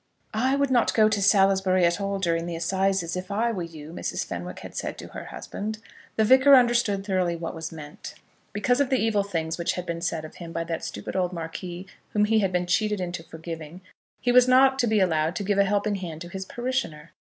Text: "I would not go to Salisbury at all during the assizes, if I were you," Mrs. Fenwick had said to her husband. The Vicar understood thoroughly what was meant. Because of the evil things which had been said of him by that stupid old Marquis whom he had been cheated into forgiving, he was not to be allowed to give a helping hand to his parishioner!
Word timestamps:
"I 0.33 0.55
would 0.55 0.71
not 0.71 0.95
go 0.95 1.07
to 1.07 1.21
Salisbury 1.21 1.85
at 1.85 2.01
all 2.01 2.17
during 2.17 2.47
the 2.47 2.55
assizes, 2.55 3.15
if 3.15 3.29
I 3.29 3.51
were 3.51 3.61
you," 3.61 3.93
Mrs. 3.93 4.25
Fenwick 4.25 4.61
had 4.61 4.75
said 4.75 4.97
to 4.97 5.09
her 5.09 5.25
husband. 5.25 5.77
The 6.15 6.25
Vicar 6.25 6.55
understood 6.55 7.05
thoroughly 7.05 7.35
what 7.35 7.53
was 7.53 7.71
meant. 7.71 8.15
Because 8.51 8.81
of 8.81 8.89
the 8.89 8.97
evil 8.97 9.21
things 9.21 9.59
which 9.59 9.73
had 9.73 9.85
been 9.85 10.01
said 10.01 10.25
of 10.25 10.37
him 10.37 10.51
by 10.53 10.63
that 10.63 10.83
stupid 10.83 11.15
old 11.15 11.33
Marquis 11.33 11.85
whom 12.13 12.25
he 12.25 12.39
had 12.39 12.51
been 12.51 12.65
cheated 12.65 12.99
into 12.99 13.21
forgiving, 13.21 13.81
he 14.19 14.31
was 14.31 14.47
not 14.47 14.79
to 14.79 14.87
be 14.87 14.99
allowed 14.99 15.35
to 15.35 15.43
give 15.43 15.59
a 15.59 15.65
helping 15.65 15.93
hand 15.93 16.21
to 16.21 16.29
his 16.29 16.45
parishioner! 16.45 17.11